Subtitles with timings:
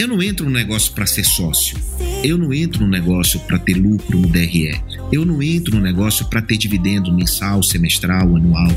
[0.00, 1.76] Eu não entro no negócio para ser sócio.
[2.24, 4.80] Eu não entro no negócio para ter lucro no DRE.
[5.12, 8.72] Eu não entro no negócio para ter dividendo mensal, semestral, anual.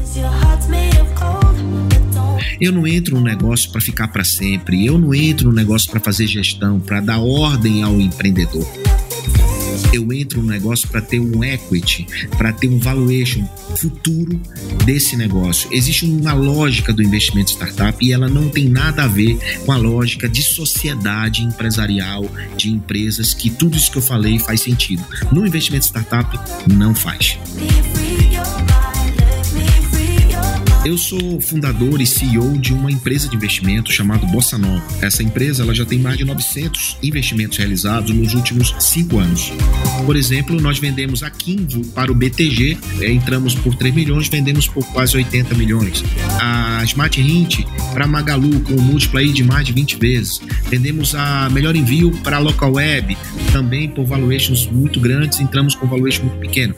[2.60, 4.86] Eu não entro no negócio para ficar para sempre.
[4.86, 8.68] Eu não entro no negócio para fazer gestão, para dar ordem ao empreendedor
[9.94, 12.06] eu entro no negócio para ter um equity,
[12.38, 13.48] para ter um valuation
[13.78, 14.40] futuro
[14.86, 15.70] desse negócio.
[15.72, 19.78] Existe uma lógica do investimento startup e ela não tem nada a ver com a
[19.78, 25.04] lógica de sociedade empresarial de empresas que tudo isso que eu falei faz sentido.
[25.32, 26.38] No investimento startup
[26.68, 27.38] não faz.
[30.86, 34.84] Eu sou fundador e CEO de uma empresa de investimento chamada Bossa Nova.
[35.02, 39.54] Essa empresa ela já tem mais de 900 investimentos realizados nos últimos cinco anos.
[40.06, 44.68] Por exemplo, nós vendemos a Kinvo para o BTG, é, entramos por 3 milhões, vendemos
[44.68, 46.04] por quase 80 milhões.
[46.42, 50.42] A Smart Hint para Magalu, com um múltiplo aí de mais de 20 vezes.
[50.70, 53.18] Vendemos a Melhor Envio para a Local Web,
[53.54, 56.76] também por valuations muito grandes, entramos com valuation muito pequeno.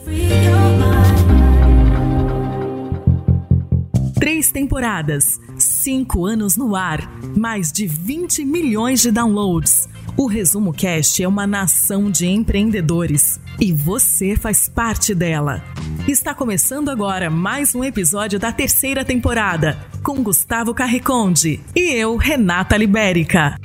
[4.55, 9.89] Temporadas, cinco anos no ar, mais de 20 milhões de downloads.
[10.15, 15.61] O Resumo Cast é uma nação de empreendedores e você faz parte dela.
[16.07, 22.77] Está começando agora mais um episódio da terceira temporada com Gustavo Carriconde e eu, Renata
[22.77, 23.59] Libérica.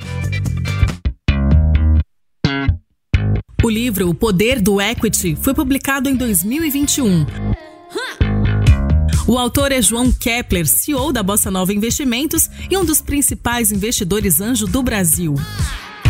[3.63, 7.60] O livro O Poder do Equity foi publicado em 2021
[9.31, 14.41] o autor é João Kepler, CEO da Bossa Nova Investimentos e um dos principais investidores
[14.41, 15.35] anjo do Brasil.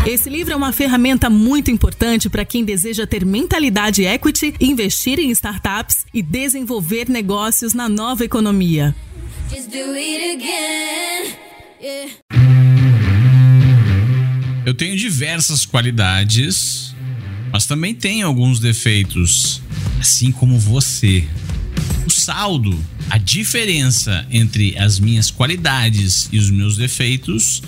[0.04, 5.30] Esse livro é uma ferramenta muito importante para quem deseja ter mentalidade equity, investir em
[5.30, 8.92] startups e desenvolver negócios na nova economia.
[14.66, 16.92] Eu tenho diversas qualidades,
[17.52, 19.62] mas também tenho alguns defeitos,
[20.00, 21.24] assim como você.
[22.04, 22.76] O saldo
[23.12, 27.62] a diferença entre as minhas qualidades e os meus defeitos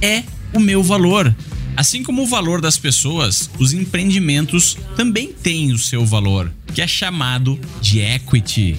[0.00, 0.22] é
[0.52, 1.34] o meu valor.
[1.76, 6.86] Assim como o valor das pessoas, os empreendimentos também têm o seu valor, que é
[6.86, 8.76] chamado de equity.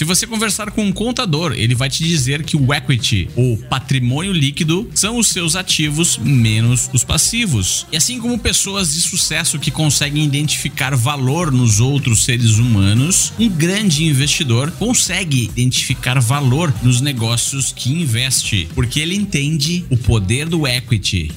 [0.00, 4.32] Se você conversar com um contador, ele vai te dizer que o equity, ou patrimônio
[4.32, 7.86] líquido, são os seus ativos menos os passivos.
[7.92, 13.50] E assim como pessoas de sucesso que conseguem identificar valor nos outros seres humanos, um
[13.50, 20.66] grande investidor consegue identificar valor nos negócios que investe, porque ele entende o poder do
[20.66, 21.30] equity.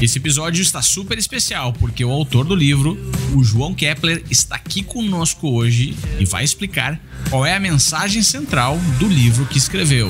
[0.00, 2.96] Esse episódio está super especial porque o autor do livro,
[3.34, 8.78] o João Kepler, está aqui conosco hoje e vai explicar qual é a mensagem central
[9.00, 10.08] do livro que escreveu.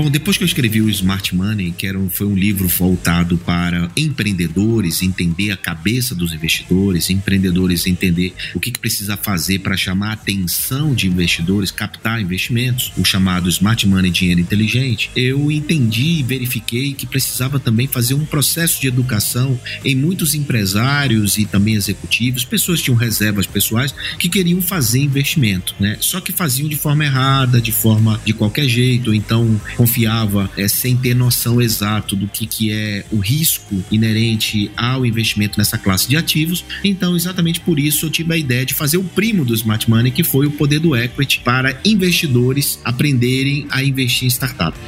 [0.00, 3.90] Bom, depois que eu escrevi o Smart Money, que era foi um livro voltado para
[3.94, 10.08] empreendedores, entender a cabeça dos investidores, empreendedores entender o que, que precisa fazer para chamar
[10.08, 16.22] a atenção de investidores, captar investimentos, o chamado Smart Money Dinheiro Inteligente, eu entendi e
[16.22, 22.42] verifiquei que precisava também fazer um processo de educação em muitos empresários e também executivos,
[22.42, 25.98] pessoas que tinham reservas pessoais que queriam fazer investimento, né?
[26.00, 29.60] Só que faziam de forma errada, de forma de qualquer jeito, então
[29.90, 35.58] confiava é, sem ter noção exato do que, que é o risco inerente ao investimento
[35.58, 36.64] nessa classe de ativos.
[36.84, 40.12] Então, exatamente por isso, eu tive a ideia de fazer o primo do Smart Money,
[40.12, 44.78] que foi o poder do equity para investidores aprenderem a investir em startup.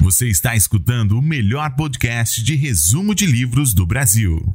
[0.00, 4.54] Você está escutando o melhor podcast de resumo de livros do Brasil.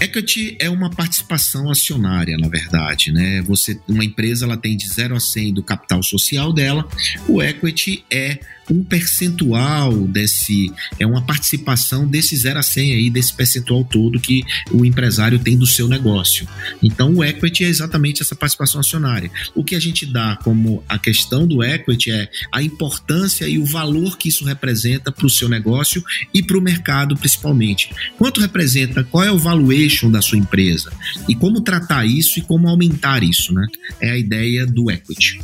[0.00, 3.42] Equity é uma participação acionária, na verdade, né?
[3.42, 6.88] Você, uma empresa, ela tem de 0 a 100 do capital social dela.
[7.26, 8.38] O equity é
[8.70, 14.42] um percentual desse, é uma participação desse 0 a 100 aí, desse percentual todo que
[14.70, 16.46] o empresário tem do seu negócio.
[16.82, 19.30] Então, o equity é exatamente essa participação acionária.
[19.54, 23.64] O que a gente dá como a questão do equity é a importância e o
[23.64, 26.02] valor que isso representa para o seu negócio
[26.32, 27.90] e para o mercado, principalmente.
[28.16, 30.92] Quanto representa, qual é o valuation da sua empresa
[31.28, 33.66] e como tratar isso e como aumentar isso, né?
[34.00, 35.40] É a ideia do equity.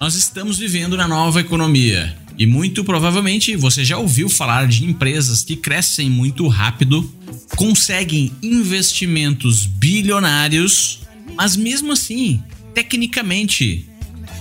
[0.00, 5.42] Nós estamos vivendo na nova economia e muito provavelmente você já ouviu falar de empresas
[5.42, 7.12] que crescem muito rápido,
[7.56, 11.00] conseguem investimentos bilionários,
[11.34, 12.42] mas mesmo assim,
[12.72, 13.88] tecnicamente,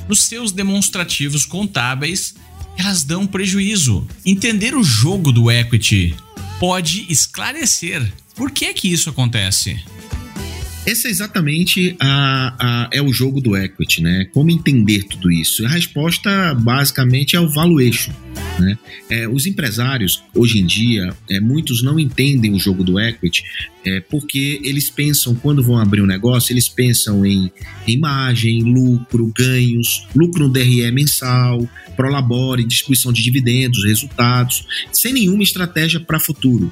[0.07, 2.35] nos seus demonstrativos contábeis,
[2.77, 4.07] elas dão prejuízo.
[4.23, 6.15] Entender o jogo do equity
[6.59, 9.79] pode esclarecer por que que isso acontece.
[10.87, 14.25] Esse é exatamente a, a, é o jogo do equity, né?
[14.33, 15.65] Como entender tudo isso?
[15.65, 18.13] A resposta basicamente é o valuation.
[18.57, 18.79] Né?
[19.09, 23.43] É, os empresários, hoje em dia, é, muitos não entendem o jogo do equity
[23.87, 27.49] é, porque eles pensam, quando vão abrir um negócio, eles pensam em,
[27.87, 35.99] imagem, lucro, ganhos, lucro no DRE mensal, prolabore, distribuição de dividendos, resultados, sem nenhuma estratégia
[35.99, 36.71] para futuro.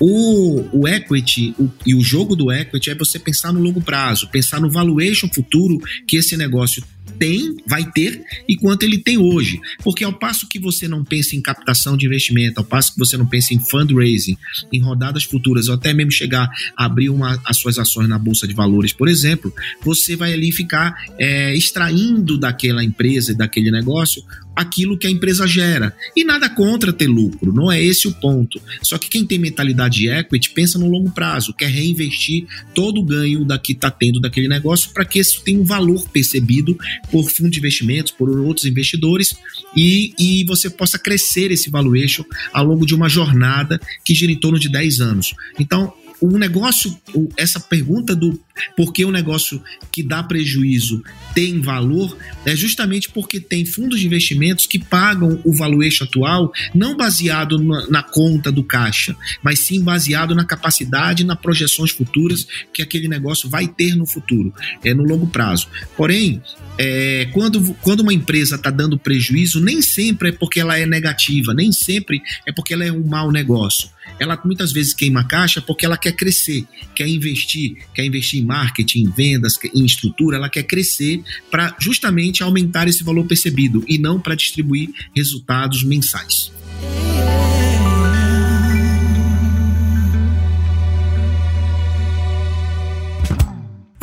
[0.00, 4.28] O, o equity o, e o jogo do equity é você pensar no longo prazo,
[4.28, 6.82] pensar no valuation futuro que esse negócio
[7.18, 9.60] tem, vai ter e quanto ele tem hoje.
[9.82, 13.16] Porque ao passo que você não pensa em captação de investimento, ao passo que você
[13.16, 14.36] não pensa em fundraising,
[14.72, 18.46] em rodadas futuras, ou até mesmo chegar a abrir uma, as suas ações na Bolsa
[18.46, 24.22] de Valores, por exemplo, você vai ali ficar é, extraindo daquela empresa daquele negócio
[24.58, 25.94] aquilo que a empresa gera.
[26.16, 28.60] E nada contra ter lucro, não é esse o ponto.
[28.82, 32.44] Só que quem tem mentalidade de equity pensa no longo prazo, quer reinvestir
[32.74, 36.08] todo o ganho da que está tendo daquele negócio para que isso tenha um valor
[36.08, 36.76] percebido
[37.08, 39.36] por fundo de investimentos, por outros investidores
[39.76, 44.36] e, e você possa crescer esse valuation ao longo de uma jornada que gira em
[44.36, 45.34] torno de 10 anos.
[45.56, 46.96] Então, o negócio,
[47.36, 48.40] essa pergunta do
[48.76, 51.02] por que o negócio que dá prejuízo
[51.34, 56.96] tem valor é justamente porque tem fundos de investimentos que pagam o valuation atual não
[56.96, 62.82] baseado na, na conta do caixa, mas sim baseado na capacidade nas projeções futuras que
[62.82, 64.52] aquele negócio vai ter no futuro,
[64.84, 65.68] é no longo prazo.
[65.96, 66.42] Porém,
[66.78, 71.52] é, quando, quando uma empresa está dando prejuízo, nem sempre é porque ela é negativa,
[71.52, 73.90] nem sempre é porque ela é um mau negócio.
[74.18, 76.64] Ela muitas vezes queima caixa porque ela quer crescer,
[76.94, 82.42] quer investir, quer investir em marketing, em vendas, em estrutura, ela quer crescer para justamente
[82.42, 86.50] aumentar esse valor percebido e não para distribuir resultados mensais.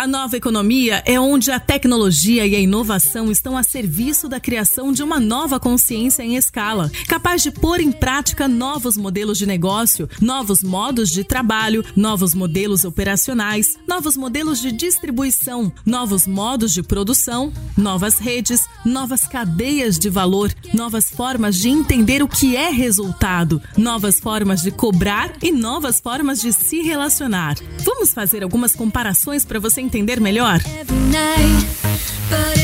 [0.05, 4.91] A nova economia é onde a tecnologia e a inovação estão a serviço da criação
[4.91, 10.07] de uma nova consciência em escala, capaz de pôr em prática novos modelos de negócio,
[10.21, 17.51] novos modos de trabalho, novos modelos operacionais, novos modelos de distribuição, novos modos de produção,
[17.75, 24.19] novas redes, novas cadeias de valor, novas formas de entender o que é resultado, novas
[24.19, 27.55] formas de cobrar e novas formas de se relacionar.
[27.83, 30.59] Vamos fazer algumas comparações para você entender entender melhor?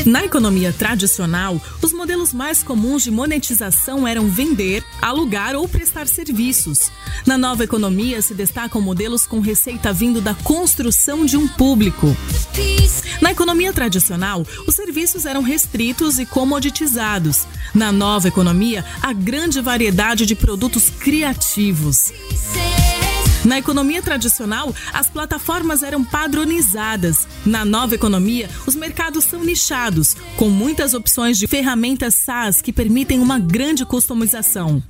[0.04, 6.90] Na economia tradicional, os modelos mais comuns de monetização eram vender, alugar ou prestar serviços.
[7.24, 12.14] Na nova economia se destacam modelos com receita vindo da construção de um público.
[13.22, 17.46] Na economia tradicional, os serviços eram restritos e comoditizados.
[17.72, 22.12] Na nova economia, há grande variedade de produtos criativos.
[23.44, 27.26] Na economia tradicional, as plataformas eram padronizadas.
[27.44, 33.18] Na nova economia, os mercados são nichados, com muitas opções de ferramentas SaaS que permitem
[33.20, 34.80] uma grande customização.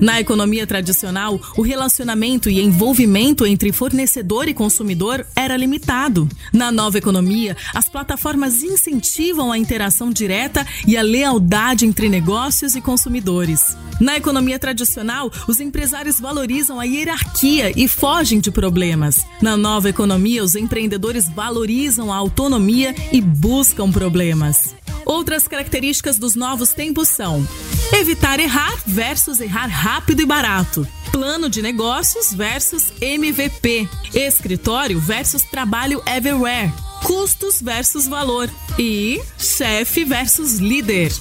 [0.00, 6.28] Na economia tradicional, o relacionamento e envolvimento entre fornecedor e consumidor era limitado.
[6.52, 12.80] Na nova economia, as plataformas incentivam a interação direta e a lealdade entre negócios e
[12.80, 13.76] consumidores.
[14.00, 19.24] Na economia tradicional, os empresários valorizam a hierarquia e fogem de problemas.
[19.40, 24.74] Na nova economia, os empreendedores valorizam a autonomia e buscam problemas.
[25.04, 27.46] Outras características dos novos tempos são
[27.92, 30.86] evitar errar versus errar rápido e barato.
[31.10, 33.88] Plano de negócios versus MVP.
[34.14, 41.12] Escritório versus trabalho everywhere custos versus valor e chefe versus líder.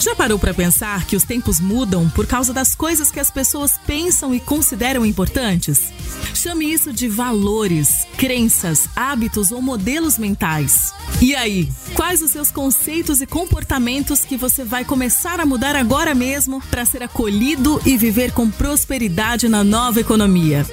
[0.00, 3.72] Já parou para pensar que os tempos mudam por causa das coisas que as pessoas
[3.86, 5.92] pensam e consideram importantes?
[6.34, 10.92] Chame isso de valores, crenças, hábitos ou modelos mentais.
[11.20, 16.14] E aí, quais os seus conceitos e comportamentos que você vai começar a mudar agora
[16.14, 20.64] mesmo para ser acolhido e viver com prosperidade na nova economia?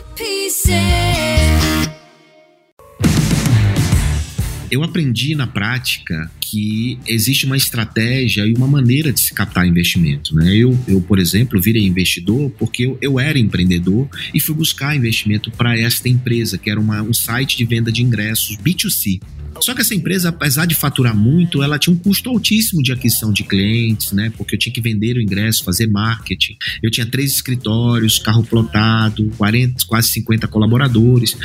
[4.75, 10.35] Eu aprendi na prática que existe uma estratégia e uma maneira de se captar investimento.
[10.35, 10.55] Né?
[10.55, 15.49] Eu, eu, por exemplo, virei investidor porque eu, eu era empreendedor e fui buscar investimento
[15.51, 19.19] para esta empresa, que era uma, um site de venda de ingressos B2C.
[19.61, 23.31] Só que essa empresa, apesar de faturar muito, ela tinha um custo altíssimo de aquisição
[23.31, 24.31] de clientes, né?
[24.37, 26.57] Porque eu tinha que vender o ingresso, fazer marketing.
[26.83, 31.37] Eu tinha três escritórios, carro plotado, 40, quase 50 colaboradores.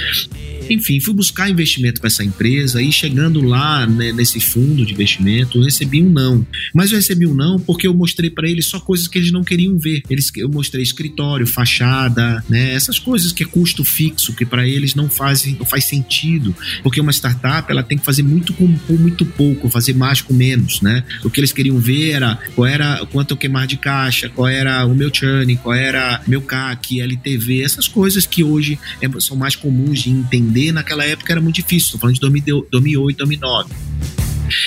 [0.69, 5.59] Enfim, fui buscar investimento para essa empresa e chegando lá né, nesse fundo de investimento,
[5.59, 6.47] eu recebi um não.
[6.75, 9.43] Mas eu recebi um não porque eu mostrei para eles só coisas que eles não
[9.43, 10.03] queriam ver.
[10.09, 12.73] Eles, eu mostrei escritório, fachada, né?
[12.73, 16.55] Essas coisas que é custo fixo, que para eles não fazem, não faz sentido.
[16.83, 20.33] Porque uma startup ela tem que fazer muito com, com, muito pouco, fazer mais com
[20.33, 21.05] menos, né?
[21.25, 24.85] O que eles queriam ver era qual era quanto eu queimar de caixa, qual era
[24.87, 29.57] o meu churn, qual era meu CAC, LTV, essas coisas que hoje é, são mais
[29.57, 31.87] comuns de entender, naquela época era muito difícil.
[31.87, 33.67] Estou falando de 2008, 2009.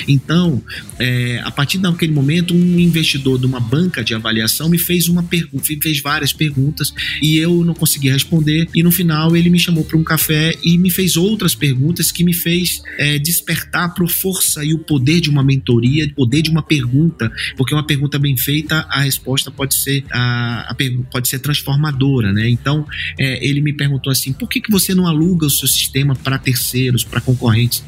[0.07, 0.61] Então,
[0.99, 5.23] é, a partir daquele momento, um investidor de uma banca de avaliação me fez uma
[5.23, 8.67] pergunta, fez várias perguntas e eu não consegui responder.
[8.73, 12.23] E no final ele me chamou para um café e me fez outras perguntas que
[12.23, 16.41] me fez é, despertar para a força e o poder de uma mentoria, o poder
[16.41, 20.75] de uma pergunta, porque uma pergunta bem feita, a resposta pode ser a, a
[21.11, 22.49] pode ser transformadora, né?
[22.49, 22.85] Então
[23.19, 26.37] é, ele me perguntou assim: por que, que você não aluga o seu sistema para
[26.37, 27.83] terceiros, para concorrentes?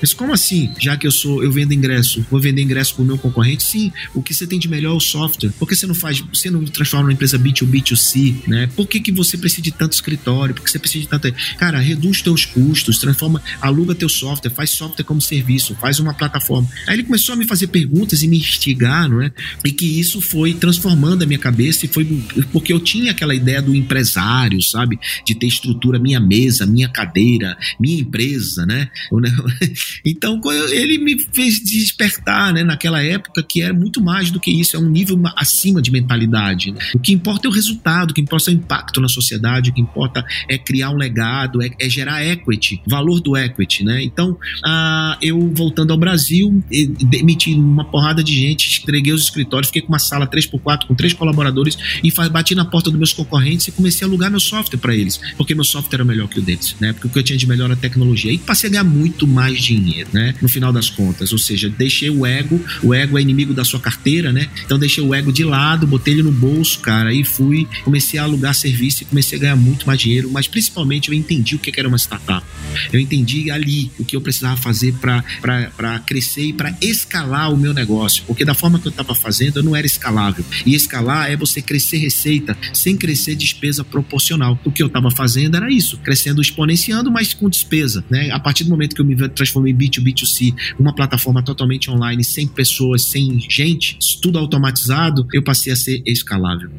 [0.00, 0.70] Mas como assim?
[0.78, 3.62] Já que eu sou, eu vendo ingresso, vou vender ingresso pro meu concorrente?
[3.62, 5.50] Sim, o que você tem de melhor é o software.
[5.58, 8.68] Por que você não faz, você não transforma numa empresa B2B, B2C, né?
[8.74, 10.54] Por que, que você precisa de tanto escritório?
[10.54, 11.32] Por que você precisa de tanto.
[11.56, 16.68] Cara, reduz teus custos, transforma, aluga teu software, faz software como serviço, faz uma plataforma.
[16.86, 19.32] Aí ele começou a me fazer perguntas e me instigar, não é?
[19.64, 22.04] E que isso foi transformando a minha cabeça e foi
[22.52, 24.98] porque eu tinha aquela ideia do empresário, sabe?
[25.24, 28.88] De ter estrutura, minha mesa, minha cadeira, minha empresa, né?
[30.04, 34.76] Então ele me fez despertar, né, naquela época que é muito mais do que isso,
[34.76, 36.72] é um nível acima de mentalidade.
[36.72, 36.78] Né?
[36.94, 39.74] O que importa é o resultado, o que importa é o impacto na sociedade, o
[39.74, 44.02] que importa é criar um legado, é, é gerar equity, valor do equity, né?
[44.02, 46.62] Então, ah, eu voltando ao Brasil,
[47.00, 51.12] demiti uma porrada de gente, entreguei os escritórios, fiquei com uma sala 3x4 com três
[51.12, 54.94] colaboradores e bati na porta dos meus concorrentes e comecei a alugar meu software para
[54.94, 56.92] eles, porque meu software era melhor que o deles, né?
[56.92, 58.32] Porque o que eu tinha de melhor era a tecnologia.
[58.32, 60.34] E passei a ganhar muito mais dinheiro dinheiro, né?
[60.40, 63.80] No final das contas, ou seja, deixei o ego, o ego é inimigo da sua
[63.80, 64.48] carteira, né?
[64.64, 68.24] Então deixei o ego de lado, botei ele no bolso, cara, e fui, comecei a
[68.24, 71.78] alugar serviço e comecei a ganhar muito mais dinheiro, mas principalmente eu entendi o que
[71.78, 72.44] era uma startup.
[72.92, 77.72] Eu entendi ali o que eu precisava fazer para crescer e para escalar o meu
[77.72, 80.44] negócio, porque da forma que eu estava fazendo, eu não era escalável.
[80.66, 84.58] E escalar é você crescer receita sem crescer despesa proporcional.
[84.64, 88.30] O que eu estava fazendo era isso, crescendo exponenciando, mas com despesa, né?
[88.30, 93.02] A partir do momento que eu me transformei B2B2C, uma plataforma totalmente online, sem pessoas,
[93.02, 96.70] sem gente, tudo automatizado, eu passei a ser escalável.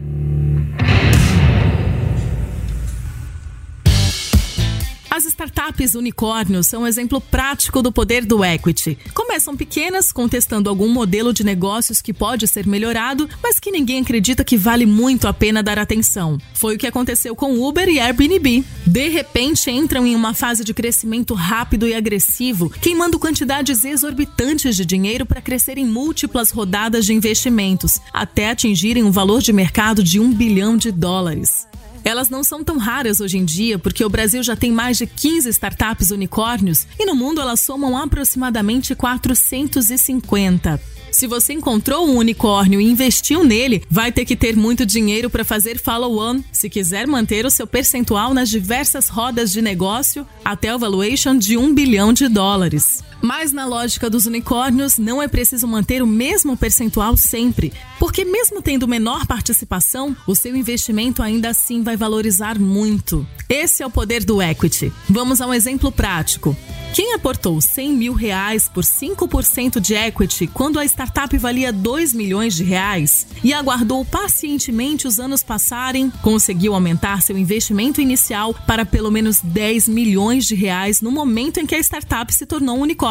[5.40, 8.98] Startups unicórnios são um exemplo prático do poder do equity.
[9.14, 14.44] Começam pequenas, contestando algum modelo de negócios que pode ser melhorado, mas que ninguém acredita
[14.44, 16.38] que vale muito a pena dar atenção.
[16.54, 18.66] Foi o que aconteceu com Uber e Airbnb.
[18.86, 24.86] De repente entram em uma fase de crescimento rápido e agressivo, queimando quantidades exorbitantes de
[24.86, 30.20] dinheiro para crescer em múltiplas rodadas de investimentos, até atingirem um valor de mercado de
[30.20, 31.70] um bilhão de dólares.
[32.04, 35.06] Elas não são tão raras hoje em dia porque o Brasil já tem mais de
[35.06, 40.80] 15 startups unicórnios e no mundo elas somam aproximadamente 450.
[41.12, 45.44] Se você encontrou um unicórnio e investiu nele, vai ter que ter muito dinheiro para
[45.44, 50.80] fazer follow-on se quiser manter o seu percentual nas diversas rodas de negócio até o
[50.80, 53.04] valuation de um bilhão de dólares.
[53.22, 58.62] Mas na lógica dos unicórnios, não é preciso manter o mesmo percentual sempre, porque mesmo
[58.62, 63.28] tendo menor participação, o seu investimento ainda assim vai valorizar muito.
[63.50, 64.94] Esse é o poder do equity.
[65.10, 66.56] Vamos a um exemplo prático.
[66.94, 72.56] Quem aportou 100 mil reais por 5% de equity quando a startup valia 2 milhões
[72.56, 79.12] de reais e aguardou pacientemente os anos passarem, conseguiu aumentar seu investimento inicial para pelo
[79.12, 83.09] menos 10 milhões de reais no momento em que a startup se tornou um unicórnio.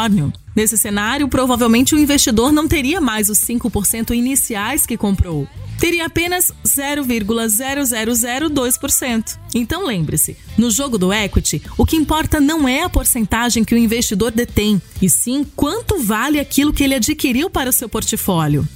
[0.54, 5.46] Nesse cenário, provavelmente o investidor não teria mais os 5% iniciais que comprou
[5.78, 9.38] teria apenas 0,0002%.
[9.54, 13.78] Então lembre-se, no jogo do equity, o que importa não é a porcentagem que o
[13.78, 18.68] investidor detém, e sim quanto vale aquilo que ele adquiriu para o seu portfólio.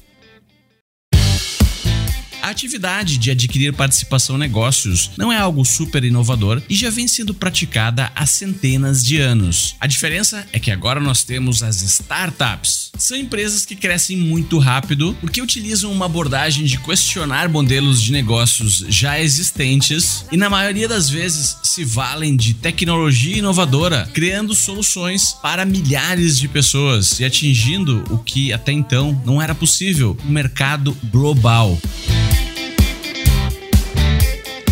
[2.43, 7.07] A atividade de adquirir participação em negócios não é algo super inovador e já vem
[7.07, 9.77] sendo praticada há centenas de anos.
[9.79, 12.91] A diferença é que agora nós temos as startups.
[12.99, 18.85] São empresas que crescem muito rápido porque utilizam uma abordagem de questionar modelos de negócios
[18.89, 25.65] já existentes e, na maioria das vezes, se valem de tecnologia inovadora, criando soluções para
[25.65, 31.79] milhares de pessoas e atingindo o que até então não era possível: o mercado global.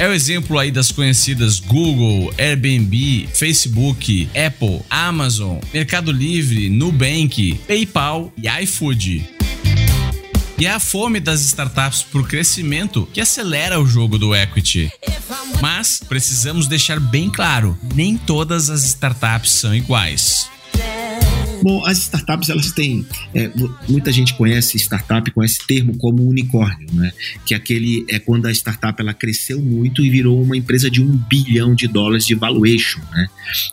[0.00, 8.32] É o exemplo aí das conhecidas Google, Airbnb, Facebook, Apple, Amazon, Mercado Livre, Nubank, PayPal
[8.34, 9.28] e iFood.
[10.58, 14.90] E é a fome das startups por crescimento que acelera o jogo do equity.
[15.60, 20.48] Mas precisamos deixar bem claro: nem todas as startups são iguais.
[21.62, 23.06] Bom, as startups, elas têm.
[23.34, 23.50] É,
[23.88, 27.12] muita gente conhece startup com esse termo como unicórnio, né?
[27.44, 31.02] Que é aquele é quando a startup ela cresceu muito e virou uma empresa de
[31.02, 33.28] um bilhão de dólares de valuation, né?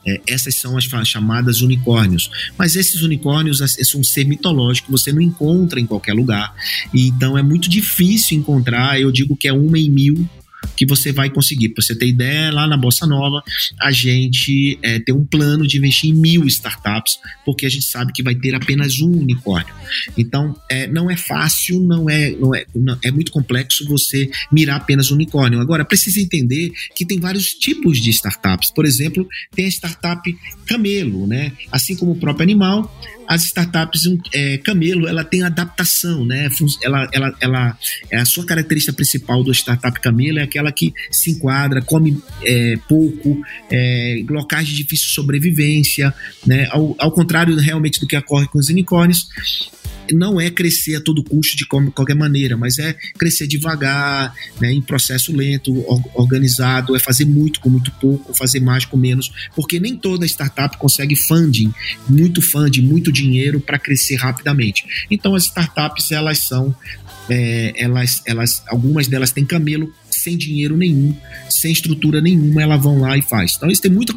[0.05, 2.29] É, essas são as chamadas unicórnios.
[2.57, 6.53] Mas esses unicórnios são um ser mitológico, você não encontra em qualquer lugar.
[6.93, 10.29] Então é muito difícil encontrar, eu digo que é uma em mil
[10.75, 11.69] que você vai conseguir.
[11.69, 13.43] Para você ter ideia, lá na Bossa Nova,
[13.79, 18.13] a gente é, tem um plano de investir em mil startups, porque a gente sabe
[18.13, 19.73] que vai ter apenas um unicórnio.
[20.17, 24.77] Então, é, não é fácil, não é, não é, não, é muito complexo você mirar
[24.77, 25.59] apenas um unicórnio.
[25.59, 28.71] Agora, precisa entender que tem vários tipos de startups.
[28.71, 31.51] Por exemplo, tem a startup camelo, né?
[31.71, 32.91] Assim como o próprio animal,
[33.27, 34.03] as startups
[34.33, 36.49] é, Camelo ela tem adaptação, né?
[36.81, 37.77] Ela, ela, ela,
[38.09, 42.77] é a sua característica principal do startup Camelo é aquela que se enquadra, come é,
[42.87, 46.13] pouco, é, locais de difícil sobrevivência,
[46.45, 46.67] né?
[46.71, 49.27] Ao, ao contrário realmente do que ocorre com os unicórnios,
[50.13, 54.81] não é crescer a todo custo de qualquer maneira, mas é crescer devagar, né, em
[54.81, 55.83] processo lento,
[56.13, 60.77] organizado, é fazer muito com muito pouco, fazer mais com menos, porque nem toda startup
[60.77, 61.73] consegue funding,
[62.07, 64.85] muito funding, muito dinheiro para crescer rapidamente.
[65.09, 66.75] Então as startups elas são
[67.29, 69.93] é, elas, elas, algumas delas têm camelo
[70.27, 71.15] sem dinheiro nenhum,
[71.49, 73.53] sem estrutura nenhuma, elas vão lá e faz.
[73.55, 74.13] Então isso tem muita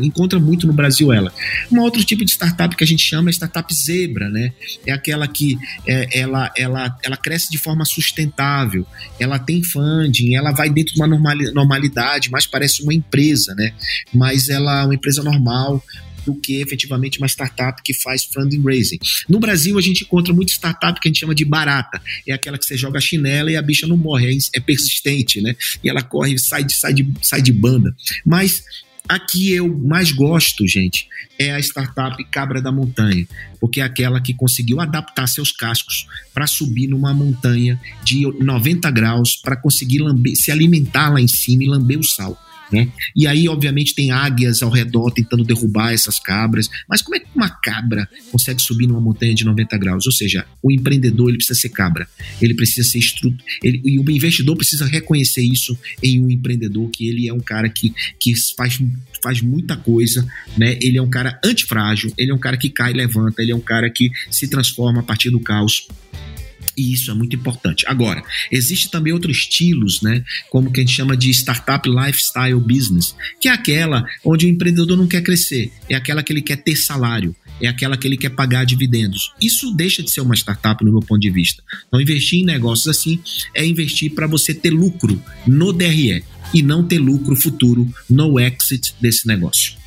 [0.00, 1.32] encontra muito no Brasil ela.
[1.72, 4.52] Um outro tipo de startup que a gente chama é startup zebra, né?
[4.86, 8.86] É aquela que é, ela, ela, ela cresce de forma sustentável,
[9.18, 13.72] ela tem funding, ela vai dentro de uma normalidade, mas parece uma empresa, né?
[14.14, 15.82] Mas ela é uma empresa normal,
[16.24, 18.98] do que efetivamente uma startup que faz fundraising.
[19.28, 22.00] No Brasil, a gente encontra muita startup que a gente chama de barata.
[22.26, 25.40] É aquela que você joga a chinela e a bicha não morre, é, é persistente,
[25.40, 25.54] né?
[25.82, 27.94] E ela corre, sai de, sai de, sai de banda.
[28.24, 28.64] Mas
[29.10, 33.26] a que eu mais gosto, gente, é a startup Cabra da Montanha,
[33.60, 39.36] porque é aquela que conseguiu adaptar seus cascos para subir numa montanha de 90 graus
[39.36, 42.38] para conseguir lamber, se alimentar lá em cima e lamber o sal.
[42.72, 42.88] Né?
[43.16, 46.68] E aí, obviamente, tem águias ao redor tentando derrubar essas cabras.
[46.88, 50.06] Mas como é que uma cabra consegue subir numa montanha de 90 graus?
[50.06, 52.08] Ou seja, o empreendedor ele precisa ser cabra,
[52.40, 57.08] ele precisa ser estruto, ele, e o investidor precisa reconhecer isso em um empreendedor, que
[57.08, 58.78] ele é um cara que, que faz,
[59.22, 60.78] faz muita coisa, né?
[60.80, 63.56] Ele é um cara antifrágil, ele é um cara que cai e levanta, ele é
[63.56, 65.86] um cara que se transforma a partir do caos.
[66.80, 67.84] E isso é muito importante.
[67.86, 70.24] Agora, existe também outros estilos, né?
[70.48, 74.96] Como que a gente chama de startup lifestyle business, que é aquela onde o empreendedor
[74.96, 78.30] não quer crescer, é aquela que ele quer ter salário, é aquela que ele quer
[78.30, 79.34] pagar dividendos.
[79.42, 81.62] Isso deixa de ser uma startup no meu ponto de vista.
[81.86, 83.20] Então, investir em negócios assim
[83.54, 88.94] é investir para você ter lucro no DRE e não ter lucro futuro no exit
[88.98, 89.79] desse negócio.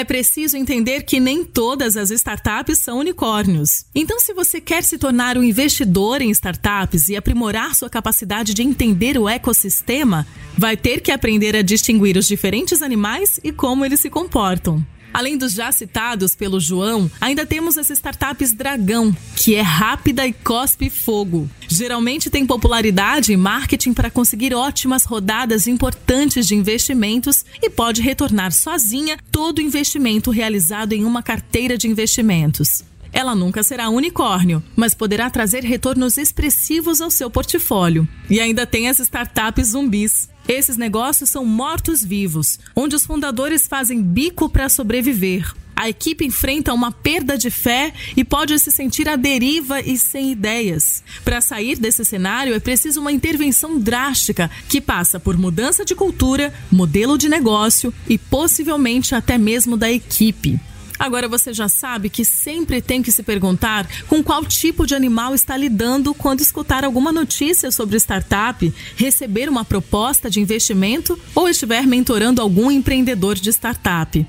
[0.00, 3.84] É preciso entender que nem todas as startups são unicórnios.
[3.94, 8.62] Então, se você quer se tornar um investidor em startups e aprimorar sua capacidade de
[8.62, 14.00] entender o ecossistema, vai ter que aprender a distinguir os diferentes animais e como eles
[14.00, 14.82] se comportam.
[15.12, 20.32] Além dos já citados pelo João, ainda temos as startups Dragão, que é rápida e
[20.32, 21.48] cospe fogo.
[21.68, 28.52] Geralmente tem popularidade e marketing para conseguir ótimas rodadas importantes de investimentos e pode retornar
[28.52, 32.84] sozinha todo investimento realizado em uma carteira de investimentos.
[33.12, 38.08] Ela nunca será unicórnio, mas poderá trazer retornos expressivos ao seu portfólio.
[38.28, 40.28] E ainda tem as startups zumbis.
[40.48, 45.52] Esses negócios são mortos-vivos, onde os fundadores fazem bico para sobreviver.
[45.80, 50.30] A equipe enfrenta uma perda de fé e pode se sentir à deriva e sem
[50.30, 51.02] ideias.
[51.24, 56.52] Para sair desse cenário, é preciso uma intervenção drástica que passa por mudança de cultura,
[56.70, 60.60] modelo de negócio e possivelmente até mesmo da equipe.
[61.00, 65.34] Agora você já sabe que sempre tem que se perguntar com qual tipo de animal
[65.34, 71.86] está lidando quando escutar alguma notícia sobre startup, receber uma proposta de investimento ou estiver
[71.86, 74.26] mentorando algum empreendedor de startup.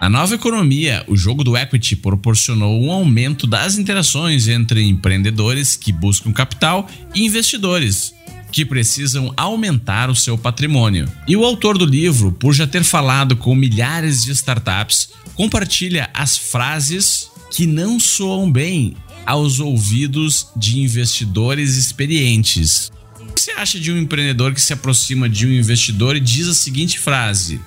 [0.00, 5.92] Na nova economia, o jogo do equity proporcionou um aumento das interações entre empreendedores que
[5.92, 8.14] buscam capital e investidores
[8.50, 11.10] que precisam aumentar o seu patrimônio.
[11.26, 16.36] E o autor do livro, por já ter falado com milhares de startups, compartilha as
[16.36, 22.90] frases que não soam bem aos ouvidos de investidores experientes.
[23.20, 26.48] O que você acha de um empreendedor que se aproxima de um investidor e diz
[26.48, 27.60] a seguinte frase: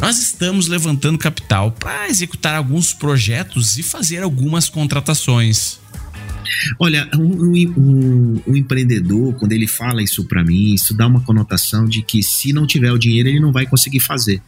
[0.00, 5.78] Nós estamos levantando capital para executar alguns projetos e fazer algumas contratações.
[6.78, 11.86] Olha, um, um, um, empreendedor, quando ele fala isso para mim, isso dá uma conotação
[11.86, 14.42] de que se não tiver o dinheiro, ele não vai conseguir fazer.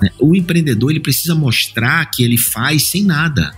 [0.00, 0.10] Né?
[0.18, 3.54] O empreendedor, ele precisa mostrar que ele faz sem nada.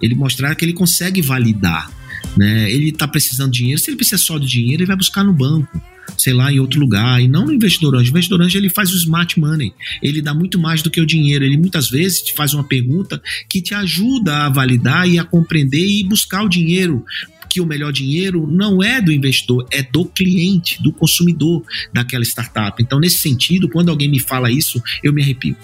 [0.00, 1.90] Ele mostrar que ele consegue validar.
[2.36, 2.70] Né?
[2.70, 3.80] Ele está precisando de dinheiro.
[3.80, 5.80] Se ele precisa só de dinheiro, ele vai buscar no banco
[6.16, 8.06] sei lá, em outro lugar, e não no investidor anjo.
[8.06, 11.06] O investidor anjo ele faz o smart money, ele dá muito mais do que o
[11.06, 11.44] dinheiro.
[11.44, 15.84] Ele muitas vezes te faz uma pergunta que te ajuda a validar e a compreender
[15.84, 17.04] e buscar o dinheiro
[17.48, 22.82] que o melhor dinheiro não é do investidor, é do cliente, do consumidor daquela startup.
[22.82, 25.56] Então, nesse sentido, quando alguém me fala isso, eu me arrepio.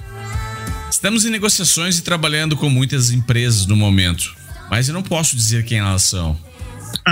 [0.88, 4.37] Estamos em negociações e trabalhando com muitas empresas no momento,
[4.70, 6.38] mas eu não posso dizer quem elas são.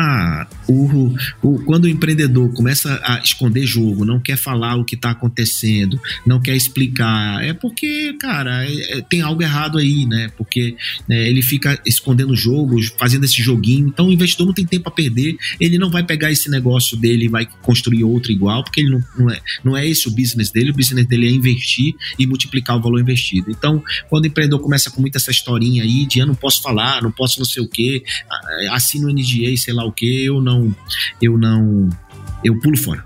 [0.00, 4.94] Ah, o, o, quando o empreendedor começa a esconder jogo, não quer falar o que
[4.94, 10.30] está acontecendo, não quer explicar, é porque, cara, é, é, tem algo errado aí, né?
[10.38, 10.76] Porque
[11.08, 13.88] né, ele fica escondendo jogos, fazendo esse joguinho.
[13.88, 17.24] Então o investidor não tem tempo a perder, ele não vai pegar esse negócio dele
[17.24, 20.52] e vai construir outro igual, porque ele não, não, é, não é esse o business
[20.52, 23.50] dele, o business dele é investir e multiplicar o valor investido.
[23.50, 27.02] Então, quando o empreendedor começa com muita essa historinha aí de eu não posso falar,
[27.02, 28.04] não posso não sei o quê,
[28.70, 30.74] assino o NDA, sei lá o que, eu não,
[31.20, 31.88] eu não,
[32.44, 33.04] eu pulo fora.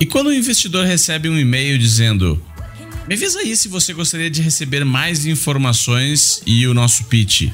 [0.00, 2.40] E quando o investidor recebe um e-mail dizendo:
[3.06, 7.50] Me avisa aí se você gostaria de receber mais informações e o nosso pitch.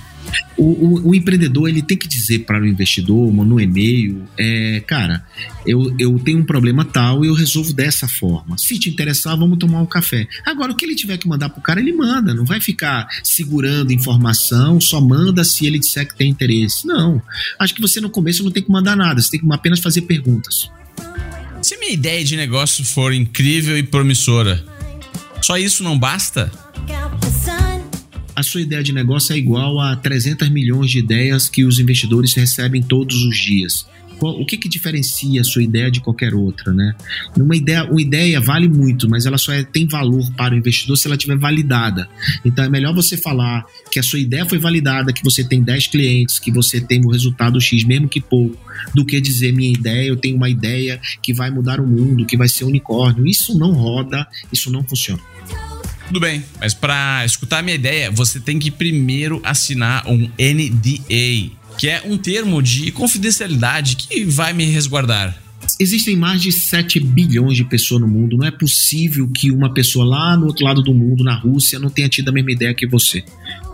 [0.57, 5.25] O, o, o, empreendedor ele tem que dizer para o investidor no e-mail, é, cara,
[5.67, 8.57] eu, eu tenho um problema tal e eu resolvo dessa forma.
[8.57, 10.27] Se te interessar, vamos tomar um café.
[10.47, 12.35] Agora, o que ele tiver que mandar pro cara, ele manda.
[12.35, 16.87] Não vai ficar segurando informação, só manda se ele disser que tem interesse.
[16.87, 17.21] Não.
[17.59, 20.03] Acho que você no começo não tem que mandar nada, você tem que apenas fazer
[20.03, 20.71] perguntas.
[21.63, 24.65] Se minha ideia de negócio for incrível e promissora,
[25.43, 26.51] só isso não basta?
[28.37, 32.35] A sua ideia de negócio é igual a 300 milhões de ideias que os investidores
[32.35, 33.87] recebem todos os dias.
[34.21, 36.95] O que, que diferencia a sua ideia de qualquer outra, né?
[37.37, 40.97] Uma ideia, uma ideia vale muito, mas ela só é, tem valor para o investidor
[40.97, 42.09] se ela tiver validada.
[42.43, 45.89] Então é melhor você falar que a sua ideia foi validada, que você tem 10
[45.89, 48.57] clientes, que você tem o resultado X, mesmo que pouco,
[48.95, 52.39] do que dizer minha ideia, eu tenho uma ideia que vai mudar o mundo, que
[52.39, 53.27] vai ser unicórnio.
[53.27, 55.21] Isso não roda, isso não funciona.
[56.07, 61.51] Tudo bem, mas para escutar a minha ideia, você tem que primeiro assinar um NDA,
[61.77, 65.37] que é um termo de confidencialidade que vai me resguardar.
[65.81, 68.37] Existem mais de 7 bilhões de pessoas no mundo.
[68.37, 71.91] Não é possível que uma pessoa lá no outro lado do mundo, na Rússia, não
[71.91, 73.25] tenha tido a mesma ideia que você.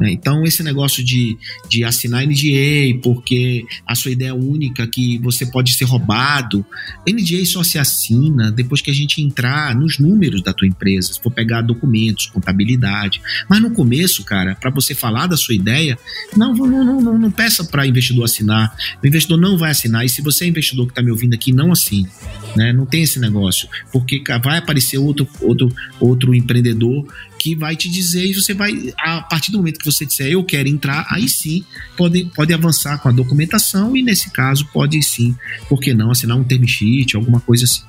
[0.02, 0.10] Né?
[0.10, 1.38] Então, esse negócio de,
[1.68, 6.66] de assinar NDA porque a sua ideia é única, que você pode ser roubado,
[7.08, 11.22] NDA só se assina depois que a gente entrar nos números da tua empresa, se
[11.22, 13.22] for pegar documentos, contabilidade.
[13.48, 15.96] Mas no começo, cara, para você falar da sua ideia,
[16.36, 18.76] não, não, não, não, peça para investidor assinar.
[19.00, 20.04] O investidor não vai assinar.
[20.04, 22.08] E se você é investidor que está me ouvindo aqui, não assine.
[22.56, 22.72] Né?
[22.72, 23.68] Não tem esse negócio.
[23.90, 27.06] Porque vai aparecer outro, outro, outro empreendedor
[27.38, 30.44] que vai te dizer e você vai, a partir do momento que você disser eu
[30.44, 31.64] quero entrar, aí sim
[31.96, 35.34] pode, pode avançar com a documentação e nesse caso pode sim,
[35.68, 37.82] por que não, assinar um term sheet, alguma coisa assim.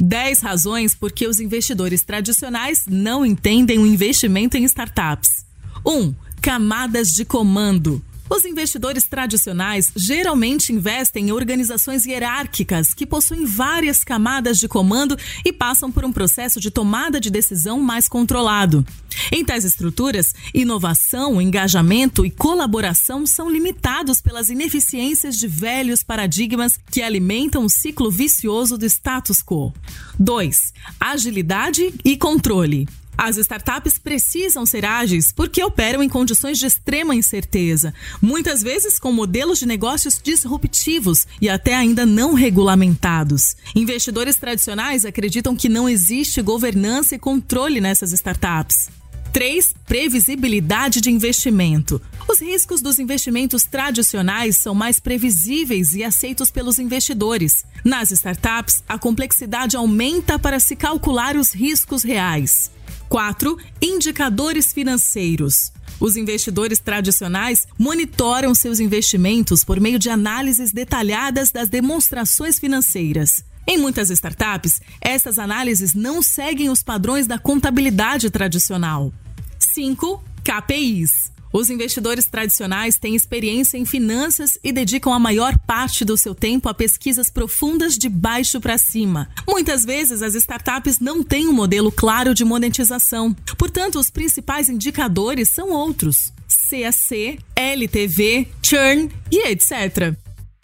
[0.00, 5.44] Dez razões por que os investidores tradicionais não entendem o investimento em startups.
[5.84, 5.90] 1.
[5.90, 8.02] Um, camadas de comando.
[8.30, 15.52] Os investidores tradicionais geralmente investem em organizações hierárquicas que possuem várias camadas de comando e
[15.52, 18.84] passam por um processo de tomada de decisão mais controlado.
[19.32, 27.02] Em tais estruturas, inovação, engajamento e colaboração são limitados pelas ineficiências de velhos paradigmas que
[27.02, 29.72] alimentam o ciclo vicioso do status quo.
[30.18, 30.72] 2.
[31.00, 32.86] Agilidade e controle.
[33.18, 39.10] As startups precisam ser ágeis porque operam em condições de extrema incerteza, muitas vezes com
[39.10, 43.56] modelos de negócios disruptivos e até ainda não regulamentados.
[43.74, 48.88] Investidores tradicionais acreditam que não existe governança e controle nessas startups.
[49.32, 49.74] 3.
[49.84, 52.00] Previsibilidade de investimento.
[52.28, 57.64] Os riscos dos investimentos tradicionais são mais previsíveis e aceitos pelos investidores.
[57.84, 62.70] Nas startups, a complexidade aumenta para se calcular os riscos reais.
[63.08, 63.58] 4.
[63.80, 65.72] Indicadores financeiros.
[66.00, 73.44] Os investidores tradicionais monitoram seus investimentos por meio de análises detalhadas das demonstrações financeiras.
[73.66, 79.12] Em muitas startups, essas análises não seguem os padrões da contabilidade tradicional.
[79.58, 80.22] 5.
[80.44, 81.30] KPIs.
[81.52, 86.68] Os investidores tradicionais têm experiência em finanças e dedicam a maior parte do seu tempo
[86.68, 89.28] a pesquisas profundas de baixo para cima.
[89.46, 93.34] Muitas vezes, as startups não têm um modelo claro de monetização.
[93.56, 96.32] Portanto, os principais indicadores são outros:
[96.68, 100.14] CAC, LTV, churn e etc.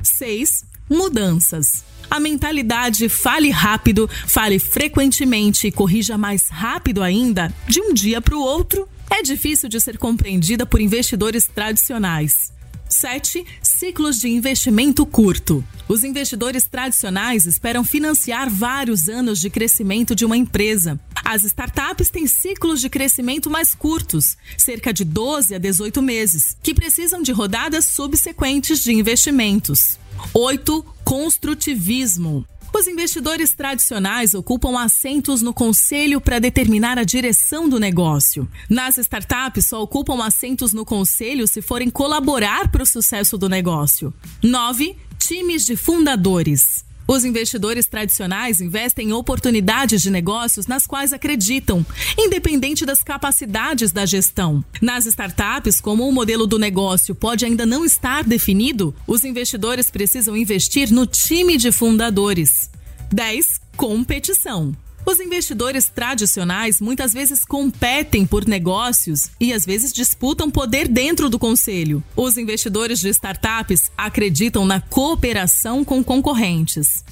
[0.03, 0.64] 6.
[0.88, 1.93] Mudanças.
[2.14, 8.37] A mentalidade fale rápido, fale frequentemente e corrija mais rápido ainda, de um dia para
[8.37, 12.53] o outro, é difícil de ser compreendida por investidores tradicionais.
[12.88, 13.44] 7.
[13.61, 15.64] Ciclos de investimento curto.
[15.88, 21.00] Os investidores tradicionais esperam financiar vários anos de crescimento de uma empresa.
[21.24, 26.74] As startups têm ciclos de crescimento mais curtos, cerca de 12 a 18 meses, que
[26.74, 29.98] precisam de rodadas subsequentes de investimentos.
[30.33, 30.85] 8.
[31.05, 32.46] Construtivismo.
[32.77, 38.48] Os investidores tradicionais ocupam assentos no conselho para determinar a direção do negócio.
[38.68, 44.12] Nas startups, só ocupam assentos no conselho se forem colaborar para o sucesso do negócio.
[44.42, 44.96] 9.
[45.18, 46.85] Times de fundadores.
[47.06, 51.84] Os investidores tradicionais investem em oportunidades de negócios nas quais acreditam,
[52.18, 54.64] independente das capacidades da gestão.
[54.80, 60.36] Nas startups, como o modelo do negócio pode ainda não estar definido, os investidores precisam
[60.36, 62.70] investir no time de fundadores.
[63.12, 63.60] 10.
[63.76, 64.74] Competição.
[65.06, 71.38] Os investidores tradicionais muitas vezes competem por negócios e às vezes disputam poder dentro do
[71.38, 72.02] conselho.
[72.16, 77.04] Os investidores de startups acreditam na cooperação com concorrentes.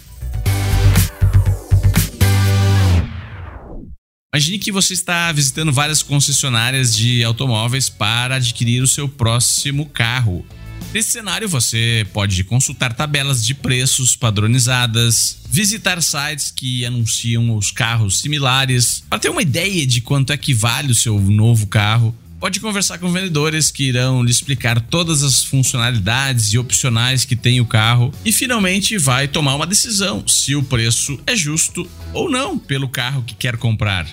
[4.35, 10.43] Imagine que você está visitando várias concessionárias de automóveis para adquirir o seu próximo carro.
[10.93, 18.21] Nesse cenário, você pode consultar tabelas de preços padronizadas, visitar sites que anunciam os carros
[18.21, 22.15] similares, para ter uma ideia de quanto é que vale o seu novo carro.
[22.39, 27.59] Pode conversar com vendedores que irão lhe explicar todas as funcionalidades e opcionais que tem
[27.59, 32.59] o carro e finalmente vai tomar uma decisão se o preço é justo ou não
[32.59, 34.07] pelo carro que quer comprar.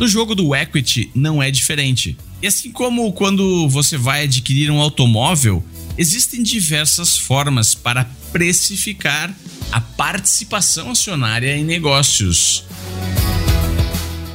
[0.00, 2.16] No jogo do equity não é diferente.
[2.40, 5.62] E assim como quando você vai adquirir um automóvel,
[5.98, 9.30] existem diversas formas para precificar
[9.70, 12.64] a participação acionária em negócios.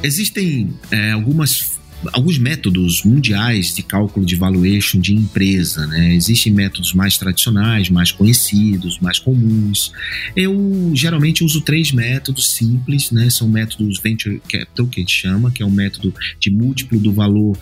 [0.04, 1.75] Existem é, algumas
[2.12, 6.14] alguns métodos mundiais de cálculo de valuation de empresa, né?
[6.14, 9.92] Existem métodos mais tradicionais, mais conhecidos, mais comuns.
[10.34, 13.30] Eu geralmente uso três métodos simples, né?
[13.30, 17.12] São métodos venture capital que a gente chama, que é um método de múltiplo do
[17.12, 17.58] valor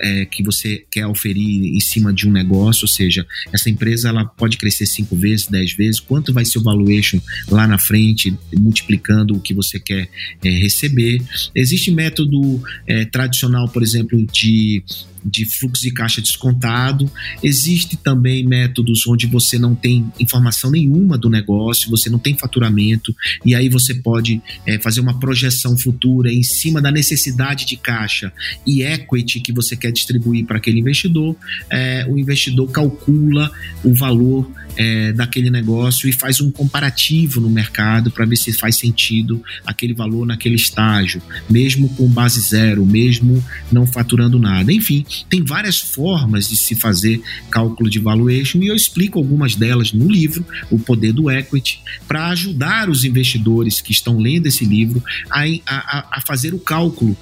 [0.00, 4.24] é, que você quer oferir em cima de um negócio, ou seja, essa empresa ela
[4.24, 6.00] pode crescer cinco vezes, dez vezes.
[6.00, 10.08] Quanto vai ser o valuation lá na frente, multiplicando o que você quer
[10.44, 11.22] é, receber?
[11.54, 14.82] Existe método é, tradicional por exemplo, de,
[15.26, 17.10] de fluxo de caixa descontado.
[17.42, 23.14] Existe também métodos onde você não tem informação nenhuma do negócio, você não tem faturamento,
[23.44, 28.32] e aí você pode é, fazer uma projeção futura em cima da necessidade de caixa
[28.66, 31.36] e equity que você quer distribuir para aquele investidor.
[31.70, 33.50] É, o investidor calcula
[33.82, 38.76] o valor é, daquele negócio e faz um comparativo no mercado para ver se faz
[38.76, 44.72] sentido aquele valor naquele estágio, mesmo com base zero, mesmo não faturando nada.
[44.72, 49.92] Enfim, tem várias formas de se fazer cálculo de valuation e eu explico algumas delas
[49.92, 55.02] no livro, O Poder do Equity, para ajudar os investidores que estão lendo esse livro
[55.30, 57.16] a, a, a fazer o cálculo,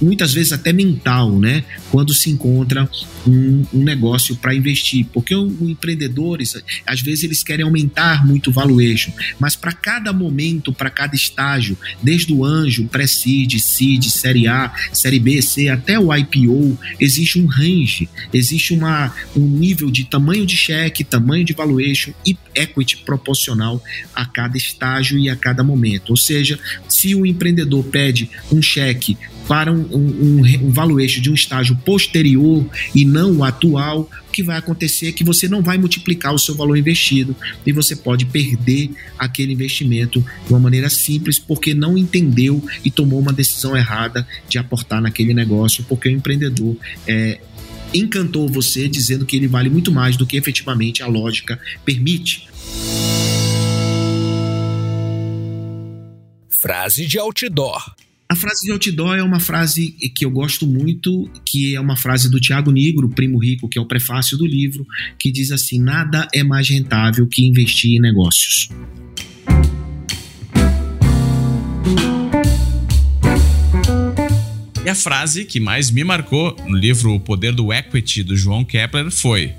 [0.00, 1.64] muitas vezes até mental, né?
[1.90, 2.88] Quando se encontra
[3.26, 8.50] um, um negócio para investir, porque o, o empreendedores, às vezes eles querem aumentar muito
[8.50, 14.46] o valuation, mas para cada momento, para cada estágio, desde o anjo, pré-seed, seed, série
[14.46, 20.04] A, série B, C, até o IPO, existe um range, existe uma, um nível de
[20.04, 23.82] tamanho de cheque, tamanho de valuation e equity proporcional
[24.14, 26.10] a cada estágio e a cada momento.
[26.10, 29.16] Ou seja, se o empreendedor pede um cheque
[29.50, 34.44] para um, um, um valuation de um estágio posterior e não o atual, o que
[34.44, 37.34] vai acontecer é que você não vai multiplicar o seu valor investido
[37.66, 43.18] e você pode perder aquele investimento de uma maneira simples porque não entendeu e tomou
[43.18, 47.40] uma decisão errada de aportar naquele negócio, porque o empreendedor é,
[47.92, 52.48] encantou você dizendo que ele vale muito mais do que efetivamente a lógica permite.
[56.48, 57.96] Frase de outdoor.
[58.30, 62.30] A frase de outdoor é uma frase que eu gosto muito, que é uma frase
[62.30, 64.86] do Tiago Nigro, primo rico, que é o prefácio do livro,
[65.18, 68.68] que diz assim: Nada é mais rentável que investir em negócios.
[74.84, 78.64] E a frase que mais me marcou no livro O Poder do Equity, do João
[78.64, 79.54] Kepler, foi: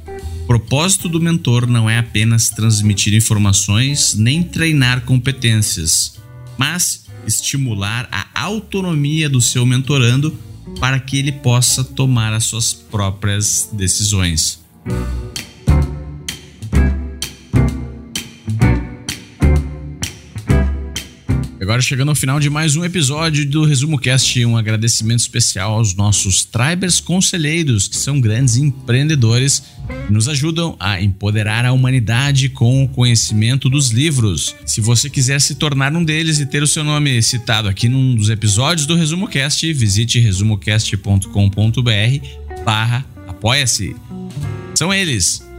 [0.48, 6.18] propósito do mentor não é apenas transmitir informações nem treinar competências,
[6.58, 10.38] mas estimular a autonomia do seu mentorando
[10.80, 14.62] para que ele possa tomar as suas próprias decisões.
[21.62, 25.94] Agora chegando ao final de mais um episódio do Resumo Cast, um agradecimento especial aos
[25.94, 29.62] nossos Tribers Conselheiros, que são grandes empreendedores
[30.08, 34.56] que nos ajudam a empoderar a humanidade com o conhecimento dos livros.
[34.66, 38.16] Se você quiser se tornar um deles e ter o seu nome citado aqui num
[38.16, 43.96] dos episódios do Resumo Cast, visite resumocast.com.br barra apoia-se.
[44.74, 45.51] São eles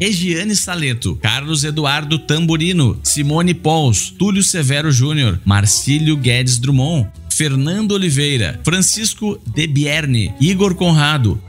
[0.00, 8.60] Regiane Saleto, Carlos Eduardo Tamburino, Simone Pauls, Túlio Severo Júnior, Marcílio Guedes Drummond, Fernando Oliveira,
[8.64, 11.40] Francisco Debierne, Igor Conrado,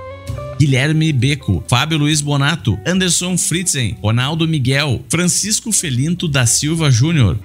[0.58, 7.38] Guilherme Beco, Fábio Luiz Bonato, Anderson Fritzen, Ronaldo Miguel, Francisco Felinto da Silva Júnior,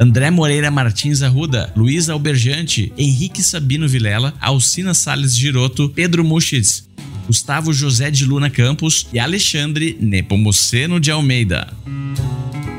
[0.00, 6.88] André Moreira Martins Arruda, Luiz Alberjante, Henrique Sabino Vilela, Alcina Sales Giroto, Pedro Muschitz,
[7.28, 11.70] Gustavo José de Luna Campos e Alexandre Nepomuceno de Almeida.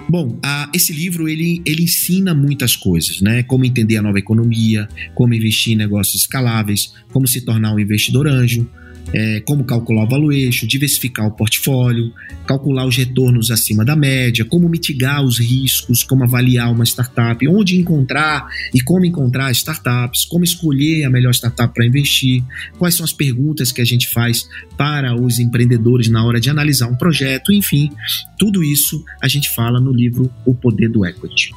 [0.09, 0.39] Bom,
[0.73, 3.43] esse livro ele, ele ensina muitas coisas, né?
[3.43, 8.27] Como entender a nova economia, como investir em negócios escaláveis, como se tornar um investidor
[8.27, 8.67] anjo,
[9.13, 12.13] é, como calcular o valuation, diversificar o portfólio,
[12.45, 17.77] calcular os retornos acima da média, como mitigar os riscos, como avaliar uma startup, onde
[17.77, 22.43] encontrar e como encontrar startups, como escolher a melhor startup para investir,
[22.77, 26.87] quais são as perguntas que a gente faz para os empreendedores na hora de analisar
[26.87, 27.89] um projeto, enfim,
[28.37, 31.51] tudo isso a gente fala no livro O Poder do Equity.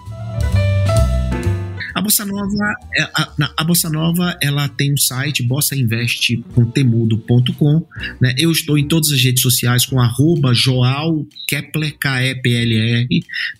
[1.95, 7.87] A Bossa Nova, é, a, a Bossa Nova, ela tem um site bossainveste.temudo.com,
[8.21, 8.35] né?
[8.39, 13.07] Eu estou em todas as redes sociais com arroba Joal Kepler, K-E-P-L-R,